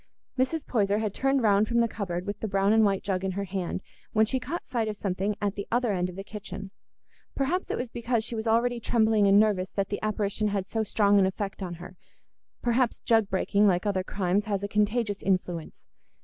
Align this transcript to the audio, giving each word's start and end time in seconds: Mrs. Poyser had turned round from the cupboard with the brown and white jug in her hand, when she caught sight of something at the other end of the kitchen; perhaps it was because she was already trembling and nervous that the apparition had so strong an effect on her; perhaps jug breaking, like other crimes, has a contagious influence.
Mrs. 0.35 0.65
Poyser 0.65 0.97
had 0.97 1.13
turned 1.13 1.43
round 1.43 1.67
from 1.67 1.79
the 1.79 1.87
cupboard 1.87 2.25
with 2.25 2.39
the 2.39 2.47
brown 2.47 2.73
and 2.73 2.83
white 2.83 3.03
jug 3.03 3.23
in 3.23 3.33
her 3.33 3.43
hand, 3.43 3.83
when 4.13 4.25
she 4.25 4.39
caught 4.39 4.65
sight 4.65 4.87
of 4.87 4.97
something 4.97 5.35
at 5.39 5.53
the 5.53 5.67
other 5.71 5.93
end 5.93 6.09
of 6.09 6.15
the 6.15 6.23
kitchen; 6.23 6.71
perhaps 7.35 7.69
it 7.69 7.77
was 7.77 7.91
because 7.91 8.23
she 8.23 8.33
was 8.33 8.47
already 8.47 8.79
trembling 8.79 9.27
and 9.27 9.39
nervous 9.39 9.69
that 9.69 9.89
the 9.89 10.01
apparition 10.01 10.47
had 10.47 10.65
so 10.65 10.81
strong 10.81 11.19
an 11.19 11.27
effect 11.27 11.61
on 11.61 11.75
her; 11.75 11.97
perhaps 12.63 12.99
jug 13.01 13.29
breaking, 13.29 13.67
like 13.67 13.85
other 13.85 14.03
crimes, 14.03 14.45
has 14.45 14.63
a 14.63 14.67
contagious 14.67 15.21
influence. 15.21 15.75